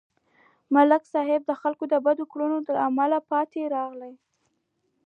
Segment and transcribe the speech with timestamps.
[0.75, 4.13] ملک صاحب د خلکو د بدو کړنو له امله پاتې راغی.